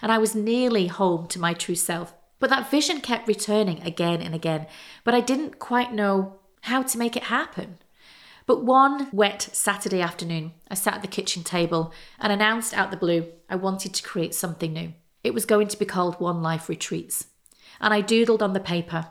and 0.00 0.12
I 0.12 0.18
was 0.18 0.34
nearly 0.34 0.86
home 0.86 1.26
to 1.28 1.40
my 1.40 1.54
true 1.54 1.74
self. 1.74 2.14
But 2.38 2.50
that 2.50 2.70
vision 2.70 3.00
kept 3.00 3.28
returning 3.28 3.82
again 3.82 4.20
and 4.20 4.34
again, 4.34 4.66
but 5.04 5.14
I 5.14 5.20
didn't 5.20 5.58
quite 5.58 5.92
know 5.92 6.40
how 6.62 6.82
to 6.82 6.98
make 6.98 7.16
it 7.16 7.24
happen. 7.24 7.78
But 8.46 8.64
one 8.64 9.08
wet 9.12 9.48
Saturday 9.52 10.00
afternoon, 10.00 10.52
I 10.68 10.74
sat 10.74 10.94
at 10.94 11.02
the 11.02 11.08
kitchen 11.08 11.44
table 11.44 11.92
and 12.18 12.32
announced 12.32 12.74
out 12.74 12.90
the 12.90 12.96
blue 12.96 13.26
I 13.48 13.56
wanted 13.56 13.94
to 13.94 14.02
create 14.02 14.34
something 14.34 14.72
new. 14.72 14.94
It 15.22 15.34
was 15.34 15.44
going 15.44 15.68
to 15.68 15.78
be 15.78 15.84
called 15.84 16.20
One 16.20 16.42
Life 16.42 16.68
Retreats. 16.68 17.26
And 17.80 17.94
I 17.94 18.02
doodled 18.02 18.42
on 18.42 18.52
the 18.52 18.60
paper. 18.60 19.06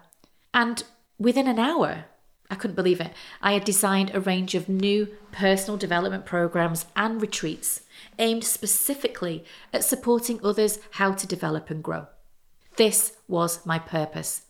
And 0.53 0.83
within 1.17 1.47
an 1.47 1.59
hour, 1.59 2.05
I 2.51 2.55
couldn't 2.55 2.75
believe 2.75 2.99
it, 2.99 3.13
I 3.41 3.53
had 3.53 3.63
designed 3.63 4.11
a 4.13 4.19
range 4.19 4.55
of 4.55 4.67
new 4.67 5.07
personal 5.31 5.77
development 5.77 6.25
programs 6.25 6.85
and 6.97 7.21
retreats 7.21 7.81
aimed 8.19 8.43
specifically 8.43 9.45
at 9.71 9.85
supporting 9.85 10.39
others 10.43 10.79
how 10.91 11.13
to 11.13 11.25
develop 11.25 11.69
and 11.69 11.81
grow. 11.81 12.07
This 12.75 13.13
was 13.29 13.65
my 13.65 13.79
purpose. 13.79 14.43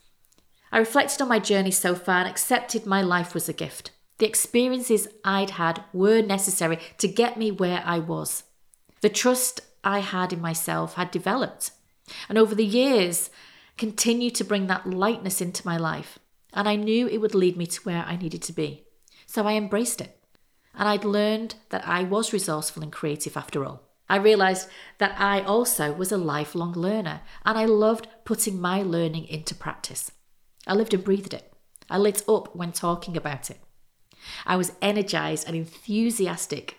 I 0.72 0.78
reflected 0.78 1.22
on 1.22 1.28
my 1.28 1.38
journey 1.38 1.70
so 1.70 1.94
far 1.94 2.20
and 2.20 2.28
accepted 2.28 2.86
my 2.86 3.02
life 3.02 3.34
was 3.34 3.48
a 3.48 3.52
gift. 3.52 3.92
The 4.18 4.26
experiences 4.26 5.06
I'd 5.24 5.50
had 5.50 5.84
were 5.92 6.22
necessary 6.22 6.78
to 6.98 7.08
get 7.08 7.36
me 7.36 7.52
where 7.52 7.82
I 7.84 8.00
was. 8.00 8.42
The 9.00 9.10
trust 9.10 9.60
I 9.84 10.00
had 10.00 10.32
in 10.32 10.40
myself 10.40 10.94
had 10.94 11.10
developed, 11.10 11.70
and 12.28 12.36
over 12.36 12.54
the 12.54 12.64
years, 12.64 13.30
continued 13.76 14.34
to 14.36 14.44
bring 14.44 14.66
that 14.66 14.88
lightness 14.88 15.40
into 15.40 15.66
my 15.66 15.76
life. 15.76 16.18
And 16.52 16.68
I 16.68 16.76
knew 16.76 17.06
it 17.06 17.20
would 17.20 17.34
lead 17.34 17.56
me 17.56 17.66
to 17.66 17.80
where 17.82 18.04
I 18.06 18.16
needed 18.16 18.42
to 18.42 18.52
be. 18.52 18.84
So 19.26 19.46
I 19.46 19.54
embraced 19.54 20.00
it. 20.00 20.18
And 20.74 20.88
I'd 20.88 21.04
learned 21.04 21.56
that 21.70 21.86
I 21.86 22.02
was 22.02 22.32
resourceful 22.32 22.82
and 22.82 22.92
creative 22.92 23.36
after 23.36 23.64
all. 23.64 23.82
I 24.08 24.16
realised 24.16 24.68
that 24.98 25.18
I 25.18 25.40
also 25.40 25.92
was 25.92 26.12
a 26.12 26.18
lifelong 26.18 26.72
learner 26.72 27.22
and 27.44 27.56
I 27.56 27.64
loved 27.64 28.08
putting 28.24 28.60
my 28.60 28.82
learning 28.82 29.26
into 29.26 29.54
practice. 29.54 30.10
I 30.66 30.74
lived 30.74 30.92
and 30.92 31.02
breathed 31.02 31.34
it. 31.34 31.52
I 31.88 31.98
lit 31.98 32.22
up 32.28 32.54
when 32.54 32.72
talking 32.72 33.16
about 33.16 33.50
it. 33.50 33.58
I 34.46 34.56
was 34.56 34.72
energized 34.80 35.46
and 35.46 35.56
enthusiastic. 35.56 36.76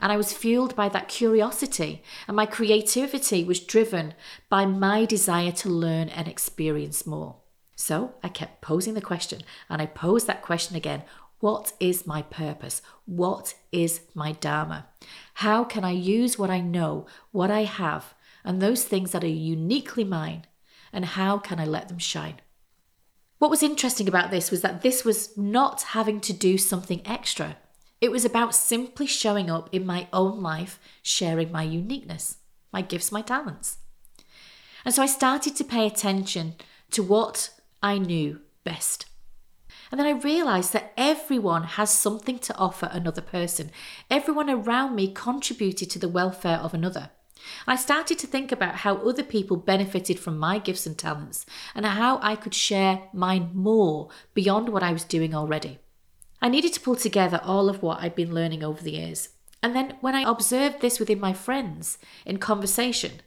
And 0.00 0.12
I 0.12 0.16
was 0.16 0.32
fueled 0.32 0.76
by 0.76 0.88
that 0.90 1.08
curiosity, 1.08 2.02
and 2.28 2.36
my 2.36 2.46
creativity 2.46 3.44
was 3.44 3.60
driven 3.60 4.14
by 4.50 4.66
my 4.66 5.04
desire 5.04 5.52
to 5.52 5.68
learn 5.68 6.08
and 6.10 6.28
experience 6.28 7.06
more. 7.06 7.36
So 7.76 8.14
I 8.22 8.28
kept 8.28 8.60
posing 8.60 8.94
the 8.94 9.00
question, 9.00 9.42
and 9.68 9.82
I 9.82 9.86
posed 9.86 10.26
that 10.26 10.42
question 10.42 10.76
again 10.76 11.02
What 11.40 11.72
is 11.80 12.06
my 12.06 12.22
purpose? 12.22 12.82
What 13.04 13.54
is 13.72 14.02
my 14.14 14.32
Dharma? 14.32 14.86
How 15.34 15.64
can 15.64 15.84
I 15.84 15.90
use 15.90 16.38
what 16.38 16.50
I 16.50 16.60
know, 16.60 17.06
what 17.32 17.50
I 17.50 17.64
have, 17.64 18.14
and 18.44 18.60
those 18.60 18.84
things 18.84 19.10
that 19.10 19.24
are 19.24 19.28
uniquely 19.28 20.04
mine, 20.04 20.46
and 20.92 21.04
how 21.04 21.38
can 21.38 21.58
I 21.58 21.64
let 21.64 21.88
them 21.88 21.98
shine? 21.98 22.40
What 23.38 23.50
was 23.50 23.62
interesting 23.62 24.08
about 24.08 24.30
this 24.30 24.50
was 24.50 24.62
that 24.62 24.82
this 24.82 25.04
was 25.04 25.36
not 25.36 25.82
having 25.82 26.20
to 26.20 26.32
do 26.32 26.56
something 26.56 27.02
extra. 27.04 27.56
It 28.00 28.10
was 28.10 28.24
about 28.24 28.54
simply 28.54 29.06
showing 29.06 29.50
up 29.50 29.68
in 29.72 29.84
my 29.84 30.08
own 30.12 30.40
life, 30.40 30.78
sharing 31.02 31.50
my 31.50 31.62
uniqueness, 31.62 32.38
my 32.72 32.80
gifts, 32.80 33.12
my 33.12 33.22
talents. 33.22 33.78
And 34.84 34.94
so 34.94 35.02
I 35.02 35.06
started 35.06 35.56
to 35.56 35.64
pay 35.64 35.86
attention 35.86 36.54
to 36.92 37.02
what 37.02 37.50
I 37.84 37.98
knew 37.98 38.40
best. 38.64 39.04
And 39.90 40.00
then 40.00 40.06
I 40.06 40.18
realised 40.18 40.72
that 40.72 40.94
everyone 40.96 41.64
has 41.64 41.90
something 41.90 42.38
to 42.38 42.56
offer 42.56 42.88
another 42.90 43.20
person. 43.20 43.70
Everyone 44.10 44.48
around 44.48 44.96
me 44.96 45.12
contributed 45.12 45.90
to 45.90 45.98
the 45.98 46.08
welfare 46.08 46.56
of 46.56 46.72
another. 46.72 47.10
I 47.66 47.76
started 47.76 48.18
to 48.20 48.26
think 48.26 48.50
about 48.50 48.76
how 48.76 48.96
other 48.96 49.22
people 49.22 49.58
benefited 49.58 50.18
from 50.18 50.38
my 50.38 50.58
gifts 50.58 50.86
and 50.86 50.96
talents 50.96 51.44
and 51.74 51.84
how 51.84 52.20
I 52.22 52.36
could 52.36 52.54
share 52.54 53.02
mine 53.12 53.50
more 53.52 54.08
beyond 54.32 54.70
what 54.70 54.82
I 54.82 54.94
was 54.94 55.04
doing 55.04 55.34
already. 55.34 55.78
I 56.40 56.48
needed 56.48 56.72
to 56.72 56.80
pull 56.80 56.96
together 56.96 57.38
all 57.44 57.68
of 57.68 57.82
what 57.82 58.00
I'd 58.00 58.14
been 58.14 58.34
learning 58.34 58.64
over 58.64 58.82
the 58.82 58.92
years. 58.92 59.28
And 59.62 59.76
then 59.76 59.98
when 60.00 60.14
I 60.14 60.22
observed 60.22 60.80
this 60.80 60.98
within 60.98 61.20
my 61.20 61.34
friends 61.34 61.98
in 62.24 62.38
conversation, 62.38 63.20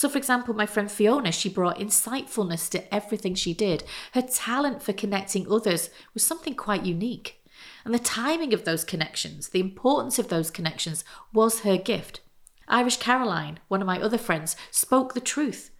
so, 0.00 0.08
for 0.08 0.16
example, 0.16 0.54
my 0.54 0.64
friend 0.64 0.90
Fiona, 0.90 1.30
she 1.30 1.50
brought 1.50 1.78
insightfulness 1.78 2.70
to 2.70 2.94
everything 2.94 3.34
she 3.34 3.52
did. 3.52 3.84
Her 4.14 4.22
talent 4.22 4.82
for 4.82 4.94
connecting 4.94 5.46
others 5.52 5.90
was 6.14 6.24
something 6.24 6.54
quite 6.54 6.86
unique. 6.86 7.44
And 7.84 7.92
the 7.92 7.98
timing 7.98 8.54
of 8.54 8.64
those 8.64 8.82
connections, 8.82 9.50
the 9.50 9.60
importance 9.60 10.18
of 10.18 10.28
those 10.28 10.50
connections, 10.50 11.04
was 11.34 11.60
her 11.60 11.76
gift. 11.76 12.20
Irish 12.66 12.96
Caroline, 12.96 13.60
one 13.68 13.82
of 13.82 13.86
my 13.86 14.00
other 14.00 14.16
friends, 14.16 14.56
spoke 14.70 15.12
the 15.12 15.20
truth. 15.20 15.70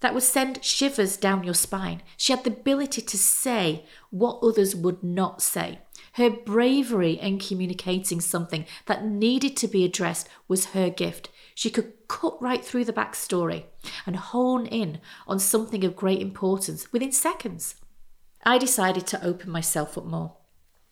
That 0.00 0.12
would 0.12 0.22
send 0.22 0.62
shivers 0.62 1.16
down 1.16 1.42
your 1.42 1.54
spine. 1.54 2.02
She 2.18 2.34
had 2.34 2.44
the 2.44 2.50
ability 2.50 3.00
to 3.00 3.16
say 3.16 3.86
what 4.10 4.40
others 4.42 4.76
would 4.76 5.02
not 5.02 5.40
say. 5.40 5.78
Her 6.12 6.28
bravery 6.28 7.12
in 7.12 7.38
communicating 7.38 8.20
something 8.20 8.66
that 8.84 9.06
needed 9.06 9.56
to 9.56 9.66
be 9.66 9.82
addressed 9.82 10.28
was 10.46 10.66
her 10.66 10.90
gift. 10.90 11.30
She 11.56 11.70
could 11.70 11.94
cut 12.06 12.36
right 12.42 12.62
through 12.62 12.84
the 12.84 12.92
backstory 12.92 13.64
and 14.04 14.14
hone 14.14 14.66
in 14.66 15.00
on 15.26 15.38
something 15.38 15.84
of 15.84 15.96
great 15.96 16.20
importance 16.20 16.92
within 16.92 17.12
seconds. 17.12 17.76
I 18.44 18.58
decided 18.58 19.06
to 19.06 19.24
open 19.24 19.50
myself 19.50 19.96
up 19.96 20.04
more. 20.04 20.36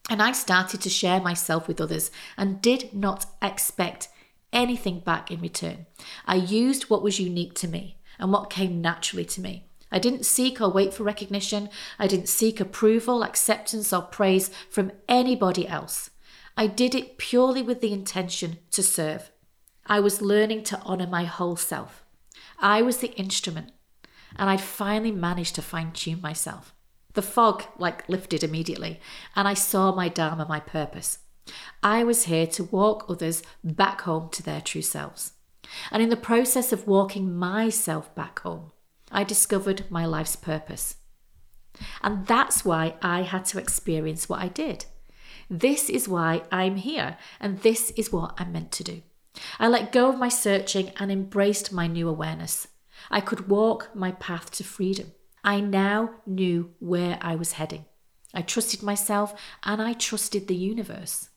And 0.08 0.22
I 0.22 0.32
started 0.32 0.80
to 0.80 0.88
share 0.88 1.20
myself 1.20 1.68
with 1.68 1.82
others 1.82 2.10
and 2.38 2.62
did 2.62 2.94
not 2.94 3.26
expect 3.42 4.08
anything 4.54 5.00
back 5.00 5.30
in 5.30 5.42
return. 5.42 5.84
I 6.24 6.36
used 6.36 6.84
what 6.84 7.02
was 7.02 7.20
unique 7.20 7.52
to 7.56 7.68
me 7.68 7.98
and 8.18 8.32
what 8.32 8.48
came 8.48 8.80
naturally 8.80 9.26
to 9.26 9.42
me. 9.42 9.68
I 9.92 9.98
didn't 9.98 10.24
seek 10.24 10.62
or 10.62 10.70
wait 10.70 10.94
for 10.94 11.02
recognition. 11.02 11.68
I 11.98 12.06
didn't 12.06 12.30
seek 12.30 12.58
approval, 12.58 13.22
acceptance, 13.22 13.92
or 13.92 14.00
praise 14.00 14.50
from 14.70 14.92
anybody 15.10 15.68
else. 15.68 16.08
I 16.56 16.68
did 16.68 16.94
it 16.94 17.18
purely 17.18 17.60
with 17.60 17.82
the 17.82 17.92
intention 17.92 18.60
to 18.70 18.82
serve. 18.82 19.30
I 19.86 20.00
was 20.00 20.22
learning 20.22 20.64
to 20.64 20.80
honour 20.82 21.06
my 21.06 21.24
whole 21.24 21.56
self. 21.56 22.04
I 22.58 22.80
was 22.80 22.98
the 22.98 23.12
instrument, 23.16 23.72
and 24.36 24.48
I'd 24.48 24.60
finally 24.60 25.12
managed 25.12 25.54
to 25.56 25.62
fine 25.62 25.92
tune 25.92 26.20
myself. 26.22 26.74
The 27.12 27.22
fog 27.22 27.64
like 27.78 28.08
lifted 28.08 28.42
immediately, 28.42 29.00
and 29.36 29.46
I 29.46 29.54
saw 29.54 29.94
my 29.94 30.08
Dharma, 30.08 30.46
my 30.48 30.60
purpose. 30.60 31.18
I 31.82 32.02
was 32.02 32.24
here 32.24 32.46
to 32.48 32.64
walk 32.64 33.04
others 33.08 33.42
back 33.62 34.00
home 34.02 34.30
to 34.30 34.42
their 34.42 34.60
true 34.60 34.82
selves. 34.82 35.32
And 35.90 36.02
in 36.02 36.08
the 36.08 36.16
process 36.16 36.72
of 36.72 36.86
walking 36.86 37.36
myself 37.36 38.14
back 38.14 38.40
home, 38.40 38.72
I 39.12 39.22
discovered 39.22 39.84
my 39.90 40.06
life's 40.06 40.36
purpose. 40.36 40.96
And 42.02 42.26
that's 42.26 42.64
why 42.64 42.94
I 43.02 43.22
had 43.22 43.44
to 43.46 43.58
experience 43.58 44.28
what 44.28 44.40
I 44.40 44.48
did. 44.48 44.86
This 45.50 45.90
is 45.90 46.08
why 46.08 46.42
I'm 46.50 46.76
here, 46.76 47.18
and 47.38 47.60
this 47.60 47.90
is 47.90 48.10
what 48.10 48.34
I'm 48.38 48.52
meant 48.52 48.72
to 48.72 48.84
do. 48.84 49.02
I 49.58 49.68
let 49.68 49.92
go 49.92 50.08
of 50.08 50.18
my 50.18 50.28
searching 50.28 50.92
and 50.96 51.10
embraced 51.10 51.72
my 51.72 51.86
new 51.86 52.08
awareness. 52.08 52.68
I 53.10 53.20
could 53.20 53.48
walk 53.48 53.90
my 53.94 54.12
path 54.12 54.50
to 54.52 54.64
freedom. 54.64 55.12
I 55.42 55.60
now 55.60 56.10
knew 56.26 56.74
where 56.78 57.18
I 57.20 57.34
was 57.36 57.52
heading. 57.52 57.84
I 58.32 58.42
trusted 58.42 58.82
myself 58.82 59.38
and 59.62 59.80
I 59.80 59.92
trusted 59.92 60.48
the 60.48 60.56
universe. 60.56 61.28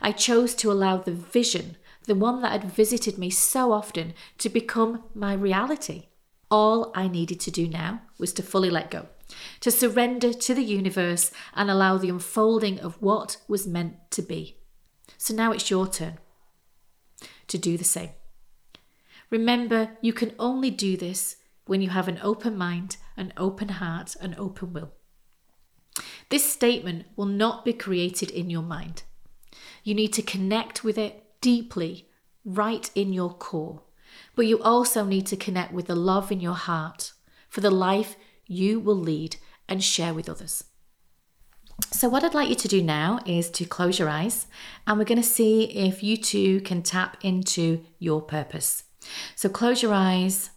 I 0.00 0.12
chose 0.12 0.54
to 0.56 0.72
allow 0.72 0.98
the 0.98 1.12
vision, 1.12 1.76
the 2.04 2.14
one 2.14 2.40
that 2.42 2.52
had 2.52 2.72
visited 2.72 3.18
me 3.18 3.30
so 3.30 3.72
often, 3.72 4.14
to 4.38 4.48
become 4.48 5.04
my 5.14 5.34
reality. 5.34 6.06
All 6.50 6.92
I 6.94 7.08
needed 7.08 7.40
to 7.40 7.50
do 7.50 7.68
now 7.68 8.02
was 8.18 8.32
to 8.34 8.42
fully 8.42 8.70
let 8.70 8.90
go, 8.90 9.08
to 9.60 9.70
surrender 9.70 10.32
to 10.32 10.54
the 10.54 10.62
universe 10.62 11.30
and 11.54 11.70
allow 11.70 11.98
the 11.98 12.08
unfolding 12.08 12.80
of 12.80 13.00
what 13.02 13.36
was 13.46 13.66
meant 13.66 14.10
to 14.12 14.22
be. 14.22 14.56
So 15.18 15.34
now 15.34 15.52
it's 15.52 15.70
your 15.70 15.86
turn 15.86 16.18
to 17.48 17.58
do 17.58 17.76
the 17.76 17.84
same. 17.84 18.10
Remember, 19.30 19.90
you 20.00 20.12
can 20.12 20.32
only 20.38 20.70
do 20.70 20.96
this 20.96 21.36
when 21.66 21.82
you 21.82 21.90
have 21.90 22.08
an 22.08 22.18
open 22.22 22.56
mind, 22.56 22.96
an 23.16 23.32
open 23.36 23.68
heart, 23.68 24.16
an 24.20 24.34
open 24.38 24.72
will. 24.72 24.92
This 26.30 26.50
statement 26.50 27.06
will 27.16 27.26
not 27.26 27.64
be 27.64 27.72
created 27.72 28.30
in 28.30 28.48
your 28.48 28.62
mind. 28.62 29.02
You 29.84 29.94
need 29.94 30.12
to 30.14 30.22
connect 30.22 30.84
with 30.84 30.96
it 30.96 31.24
deeply, 31.40 32.08
right 32.44 32.90
in 32.94 33.12
your 33.12 33.34
core. 33.34 33.82
But 34.34 34.46
you 34.46 34.62
also 34.62 35.04
need 35.04 35.26
to 35.26 35.36
connect 35.36 35.72
with 35.72 35.86
the 35.86 35.96
love 35.96 36.32
in 36.32 36.40
your 36.40 36.54
heart 36.54 37.12
for 37.48 37.60
the 37.60 37.70
life 37.70 38.16
you 38.46 38.80
will 38.80 38.96
lead 38.96 39.36
and 39.68 39.82
share 39.82 40.14
with 40.14 40.28
others. 40.28 40.64
So, 41.80 42.08
what 42.08 42.24
I'd 42.24 42.34
like 42.34 42.48
you 42.48 42.54
to 42.56 42.68
do 42.68 42.82
now 42.82 43.20
is 43.24 43.50
to 43.50 43.64
close 43.64 43.98
your 43.98 44.08
eyes 44.08 44.46
and 44.86 44.98
we're 44.98 45.04
going 45.04 45.22
to 45.22 45.26
see 45.28 45.64
if 45.64 46.02
you 46.02 46.16
too 46.16 46.60
can 46.62 46.82
tap 46.82 47.16
into 47.22 47.84
your 47.98 48.20
purpose. 48.20 48.84
So, 49.36 49.48
close 49.48 49.82
your 49.82 49.94
eyes. 49.94 50.50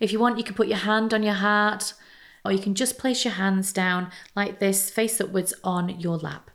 If 0.00 0.12
you 0.12 0.18
want, 0.18 0.38
you 0.38 0.44
can 0.44 0.54
put 0.54 0.68
your 0.68 0.78
hand 0.78 1.14
on 1.14 1.22
your 1.22 1.34
heart 1.34 1.94
or 2.44 2.52
you 2.52 2.58
can 2.58 2.74
just 2.74 2.98
place 2.98 3.24
your 3.24 3.34
hands 3.34 3.72
down 3.72 4.10
like 4.34 4.58
this, 4.58 4.90
face 4.90 5.20
upwards 5.20 5.54
on 5.62 6.00
your 6.00 6.16
lap. 6.16 6.50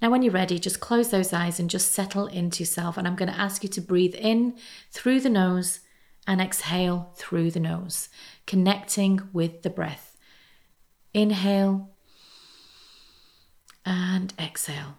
Now, 0.00 0.10
when 0.10 0.22
you're 0.22 0.32
ready, 0.32 0.58
just 0.58 0.78
close 0.78 1.10
those 1.10 1.32
eyes 1.32 1.58
and 1.58 1.68
just 1.68 1.92
settle 1.92 2.26
into 2.26 2.60
yourself. 2.62 2.96
And 2.96 3.08
I'm 3.08 3.16
going 3.16 3.32
to 3.32 3.38
ask 3.38 3.62
you 3.62 3.68
to 3.70 3.80
breathe 3.80 4.14
in 4.14 4.56
through 4.92 5.20
the 5.20 5.30
nose 5.30 5.80
and 6.26 6.40
exhale 6.40 7.12
through 7.16 7.50
the 7.50 7.60
nose, 7.60 8.08
connecting 8.46 9.22
with 9.32 9.62
the 9.62 9.70
breath. 9.70 10.16
Inhale 11.14 11.90
and 13.88 14.34
exhale. 14.38 14.98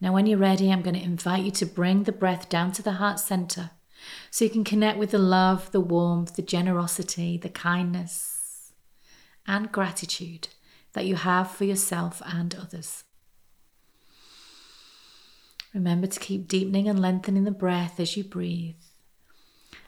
Now, 0.00 0.12
when 0.12 0.26
you're 0.26 0.38
ready, 0.38 0.70
I'm 0.70 0.82
going 0.82 0.96
to 0.96 1.02
invite 1.02 1.44
you 1.44 1.50
to 1.52 1.64
bring 1.64 2.02
the 2.02 2.12
breath 2.12 2.48
down 2.48 2.72
to 2.72 2.82
the 2.82 2.92
heart 2.92 3.18
center 3.20 3.70
so 4.30 4.44
you 4.44 4.50
can 4.50 4.64
connect 4.64 4.98
with 4.98 5.12
the 5.12 5.18
love, 5.18 5.70
the 5.70 5.80
warmth, 5.80 6.34
the 6.34 6.42
generosity, 6.42 7.38
the 7.38 7.48
kindness, 7.48 8.72
and 9.46 9.72
gratitude 9.72 10.48
that 10.92 11.06
you 11.06 11.14
have 11.14 11.50
for 11.50 11.64
yourself 11.64 12.20
and 12.26 12.54
others. 12.54 13.05
Remember 15.76 16.06
to 16.06 16.18
keep 16.18 16.48
deepening 16.48 16.88
and 16.88 16.98
lengthening 16.98 17.44
the 17.44 17.50
breath 17.50 18.00
as 18.00 18.16
you 18.16 18.24
breathe. 18.24 18.76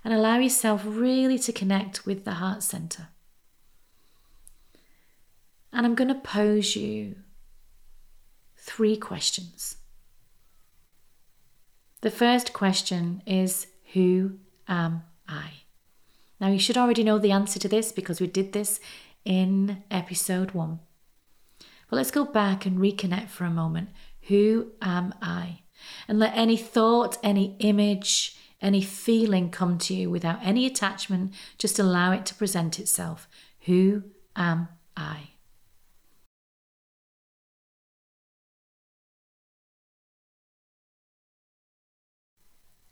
And 0.05 0.13
allow 0.13 0.37
yourself 0.37 0.83
really 0.85 1.39
to 1.39 1.51
connect 1.51 2.05
with 2.05 2.27
the 2.27 2.33
heart 2.33 2.63
center. 2.63 3.09
And 5.73 5.87
I'm 5.87 5.95
going 5.95 6.09
to 6.09 6.15
pose 6.15 6.77
you 6.77 7.17
three 8.55 8.99
questions. 8.99 9.79
The 12.03 12.11
first 12.11 12.53
question 12.53 13.23
is 13.25 13.69
Who 13.95 14.33
am 14.69 15.05
I? 15.27 15.53
Now, 16.39 16.49
you 16.49 16.59
should 16.59 16.77
already 16.77 17.03
know 17.03 17.19
the 17.19 17.33
answer 17.33 17.59
to 17.61 17.69
this 17.69 17.93
because 17.93 18.21
we 18.21 18.27
did 18.27 18.53
this 18.53 18.79
in 19.25 19.85
episode 19.91 20.51
one. 20.51 20.81
But 21.89 21.97
let's 21.97 22.11
go 22.11 22.27
back 22.27 22.67
and 22.67 22.77
reconnect 22.77 23.29
for 23.29 23.47
a 23.47 23.51
moment. 23.51 23.89
Who 24.25 24.73
am 24.83 25.15
I? 25.23 25.61
And 26.07 26.19
let 26.19 26.37
any 26.37 26.57
thought, 26.57 27.19
any 27.23 27.57
image, 27.59 28.37
any 28.61 28.81
feeling 28.81 29.51
come 29.51 29.79
to 29.79 29.95
you 29.95 30.11
without 30.11 30.39
any 30.43 30.67
attachment. 30.67 31.35
Just 31.59 31.79
allow 31.79 32.13
it 32.13 32.27
to 32.27 32.35
present 32.35 32.79
itself. 32.79 33.29
Who 33.63 34.05
am 34.37 34.69
I? 34.97 35.31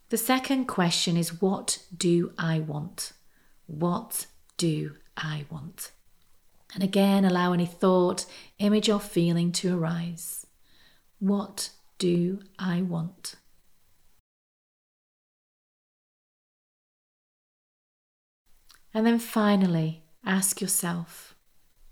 The 0.09 0.17
second 0.17 0.67
question 0.67 1.17
is 1.17 1.41
What 1.41 1.83
do 1.97 2.33
I 2.39 2.61
want? 2.61 3.13
What 3.67 4.27
do 4.57 4.95
I 5.17 5.47
want? 5.51 5.91
And 6.75 6.85
again, 6.85 7.25
allow 7.25 7.53
any 7.53 7.67
thought, 7.67 8.27
image, 8.59 8.89
or 8.89 9.01
feeling 9.01 9.51
to 9.53 9.77
arise. 9.77 10.47
What 11.19 11.71
do 11.99 12.41
I 12.59 12.83
want? 12.83 13.37
And 18.93 19.07
then 19.07 19.19
finally, 19.19 20.05
ask 20.25 20.61
yourself, 20.61 21.35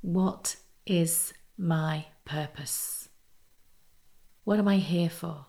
what 0.01 0.57
is 0.87 1.35
my 1.59 2.07
purpose? 2.25 3.09
What 4.45 4.59
am 4.59 4.69
I 4.69 4.77
here 4.77 5.11
for? 5.11 5.47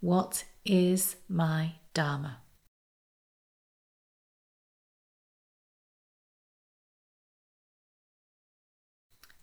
What 0.00 0.44
is 0.64 1.16
my 1.28 1.76
Dharma? 1.94 2.38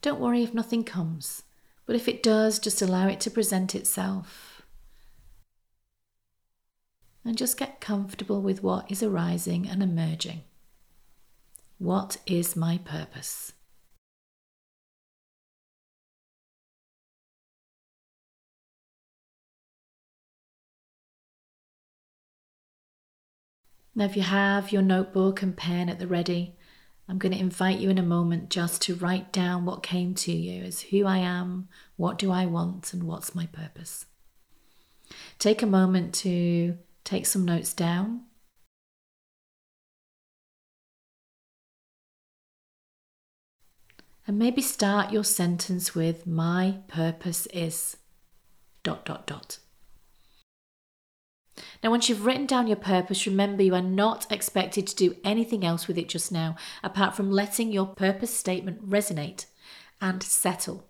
Don't 0.02 0.20
worry 0.20 0.44
if 0.44 0.54
nothing 0.54 0.84
comes. 0.84 1.44
But 1.92 2.00
if 2.00 2.08
it 2.08 2.24
does, 2.24 2.58
just 2.58 2.82
allow 2.82 3.10
it 3.10 3.20
to 3.20 3.30
present 3.30 3.76
itself. 3.76 4.62
And 7.26 7.38
just 7.38 7.58
get 7.58 7.82
comfortable 7.82 8.42
with 8.42 8.64
what 8.64 8.90
is 8.90 9.04
arising 9.04 9.68
and 9.68 9.84
emerging. 9.84 10.44
What 11.80 12.16
is 12.26 12.56
my 12.56 12.78
purpose? 12.78 13.52
Now, 23.94 24.06
if 24.06 24.16
you 24.16 24.24
have 24.24 24.72
your 24.72 24.82
notebook 24.82 25.42
and 25.42 25.58
pen 25.58 25.90
at 25.90 26.00
the 26.00 26.08
ready, 26.08 26.56
I'm 27.12 27.18
going 27.18 27.34
to 27.34 27.40
invite 27.40 27.80
you 27.80 27.90
in 27.90 27.98
a 27.98 28.04
moment 28.04 28.50
just 28.50 28.82
to 28.84 28.96
write 28.96 29.34
down 29.34 29.66
what 29.66 29.84
came 29.84 30.16
to 30.16 30.32
you 30.32 30.64
as 30.64 30.80
who 30.80 31.06
I 31.06 31.18
am, 31.18 31.68
what 31.98 32.18
do 32.18 32.32
I 32.32 32.46
want, 32.46 32.94
and 32.94 33.04
what's 33.04 33.36
my 33.36 33.48
purpose. 33.48 34.06
Take 35.38 35.62
a 35.62 35.66
moment 35.66 36.14
to 36.16 36.78
take 37.04 37.26
some 37.26 37.44
notes 37.44 37.74
down. 37.74 38.22
And 44.26 44.40
maybe 44.40 44.62
start 44.62 45.12
your 45.12 45.26
sentence 45.26 45.94
with 45.94 46.26
My 46.26 46.78
purpose 46.88 47.46
is 47.48 47.98
dot 48.84 49.04
dot 49.04 49.28
dot. 49.28 49.58
Now, 51.84 51.92
once 51.92 52.10
you've 52.10 52.26
written 52.26 52.46
down 52.46 52.68
your 52.68 52.78
purpose, 52.78 53.26
remember 53.26 53.64
you 53.64 53.76
are 53.76 53.82
not 53.82 54.32
expected 54.32 54.88
to 54.88 54.96
do 54.96 55.16
anything 55.24 55.66
else 55.66 55.88
with 55.88 55.98
it 55.98 56.10
just 56.10 56.32
now, 56.32 56.56
apart 56.84 57.16
from 57.16 57.32
letting 57.32 57.72
your 57.72 57.88
purpose 57.88 58.36
statement 58.38 58.90
resonate 58.90 59.46
and 60.00 60.22
settle. 60.24 60.88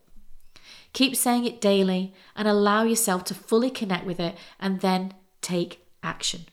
Keep 0.93 1.15
saying 1.15 1.45
it 1.45 1.61
daily 1.61 2.13
and 2.35 2.47
allow 2.47 2.83
yourself 2.83 3.23
to 3.25 3.33
fully 3.33 3.69
connect 3.69 4.05
with 4.05 4.19
it 4.19 4.37
and 4.59 4.81
then 4.81 5.13
take 5.41 5.87
action. 6.03 6.45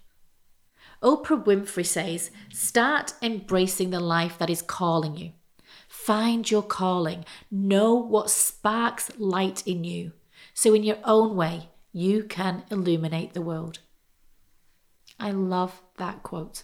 Oprah 1.03 1.45
Winfrey 1.45 1.87
says, 1.87 2.31
start 2.53 3.15
embracing 3.23 3.91
the 3.91 4.01
life 4.01 4.37
that 4.39 4.51
is 4.51 4.63
calling 4.63 5.17
you. 5.17 5.33
Find 5.89 6.51
your 6.51 6.63
calling. 6.63 7.25
Know 7.51 7.95
what 7.95 8.31
sparks 8.31 9.11
light 9.19 9.67
in 9.67 9.85
you. 9.85 10.13
So, 10.55 10.75
in 10.75 10.83
your 10.83 10.99
own 11.05 11.37
way, 11.37 11.71
you 11.93 12.25
can 12.25 12.65
illuminate 12.71 13.33
the 13.33 13.43
world. 13.43 13.79
I 15.19 15.31
love 15.31 15.83
that 15.97 16.23
quote. 16.23 16.63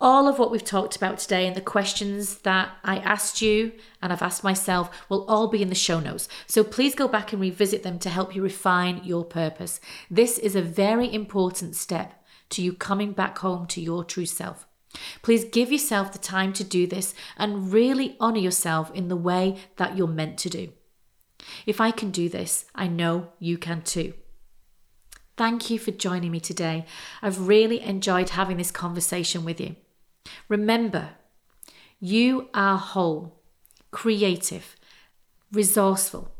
All 0.00 0.28
of 0.28 0.38
what 0.38 0.50
we've 0.50 0.64
talked 0.64 0.96
about 0.96 1.18
today 1.18 1.46
and 1.46 1.54
the 1.54 1.60
questions 1.60 2.38
that 2.38 2.70
I 2.82 2.96
asked 2.98 3.42
you 3.42 3.72
and 4.00 4.10
I've 4.10 4.22
asked 4.22 4.42
myself 4.42 4.90
will 5.10 5.26
all 5.26 5.48
be 5.48 5.60
in 5.60 5.68
the 5.68 5.74
show 5.74 6.00
notes. 6.00 6.26
So 6.46 6.64
please 6.64 6.94
go 6.94 7.06
back 7.06 7.32
and 7.32 7.42
revisit 7.42 7.82
them 7.82 7.98
to 7.98 8.08
help 8.08 8.34
you 8.34 8.42
refine 8.42 9.02
your 9.04 9.24
purpose. 9.24 9.78
This 10.10 10.38
is 10.38 10.56
a 10.56 10.62
very 10.62 11.12
important 11.12 11.76
step 11.76 12.24
to 12.50 12.62
you 12.62 12.72
coming 12.72 13.12
back 13.12 13.38
home 13.38 13.66
to 13.66 13.80
your 13.80 14.02
true 14.02 14.24
self. 14.24 14.66
Please 15.20 15.44
give 15.44 15.70
yourself 15.70 16.12
the 16.12 16.18
time 16.18 16.54
to 16.54 16.64
do 16.64 16.86
this 16.86 17.14
and 17.36 17.70
really 17.70 18.16
honor 18.18 18.38
yourself 18.38 18.90
in 18.92 19.08
the 19.08 19.16
way 19.16 19.58
that 19.76 19.98
you're 19.98 20.08
meant 20.08 20.38
to 20.38 20.48
do. 20.48 20.72
If 21.66 21.80
I 21.80 21.90
can 21.90 22.10
do 22.10 22.30
this, 22.30 22.64
I 22.74 22.86
know 22.86 23.32
you 23.38 23.58
can 23.58 23.82
too. 23.82 24.14
Thank 25.40 25.70
you 25.70 25.78
for 25.78 25.90
joining 25.90 26.32
me 26.32 26.38
today. 26.38 26.84
I've 27.22 27.48
really 27.48 27.80
enjoyed 27.80 28.28
having 28.28 28.58
this 28.58 28.70
conversation 28.70 29.42
with 29.42 29.58
you. 29.58 29.76
Remember, 30.50 31.12
you 31.98 32.50
are 32.52 32.76
whole, 32.76 33.40
creative, 33.90 34.76
resourceful, 35.50 36.30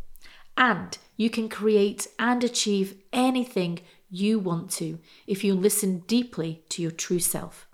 and 0.55 0.99
you 1.17 1.31
can 1.31 1.49
create 1.49 2.09
and 2.19 2.45
achieve 2.45 2.97
anything 3.11 3.79
you 4.11 4.39
want 4.39 4.71
to 4.73 4.99
if 5.27 5.45
you 5.45 5.55
listen 5.55 6.01
deeply 6.01 6.63
to 6.69 6.83
your 6.83 6.91
true 6.91 7.21
self. 7.21 7.69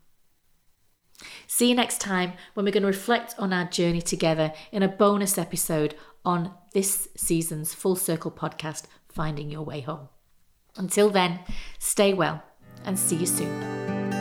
See 1.48 1.70
you 1.70 1.74
next 1.74 2.00
time 2.00 2.34
when 2.54 2.64
we're 2.64 2.70
going 2.70 2.84
to 2.84 2.86
reflect 2.86 3.34
on 3.36 3.52
our 3.52 3.64
journey 3.64 4.00
together 4.00 4.52
in 4.70 4.84
a 4.84 4.88
bonus 4.88 5.38
episode 5.38 5.96
on 6.24 6.52
this 6.72 7.08
season's 7.16 7.74
Full 7.74 7.96
Circle 7.96 8.30
podcast, 8.30 8.84
Finding 9.08 9.50
Your 9.50 9.64
Way 9.64 9.80
Home. 9.80 10.08
Until 10.76 11.10
then, 11.10 11.40
stay 11.78 12.14
well 12.14 12.42
and 12.84 12.98
see 12.98 13.16
you 13.16 13.26
soon. 13.26 14.15